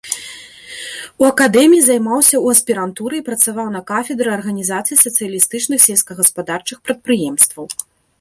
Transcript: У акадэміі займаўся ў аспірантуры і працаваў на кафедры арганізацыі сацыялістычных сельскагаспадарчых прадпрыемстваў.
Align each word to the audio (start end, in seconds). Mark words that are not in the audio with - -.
У 1.23 1.25
акадэміі 1.31 1.81
займаўся 1.87 2.33
ў 2.37 2.47
аспірантуры 2.55 3.15
і 3.19 3.25
працаваў 3.29 3.67
на 3.75 3.81
кафедры 3.91 4.29
арганізацыі 4.37 4.97
сацыялістычных 5.05 5.79
сельскагаспадарчых 5.85 6.77
прадпрыемстваў. 6.87 7.65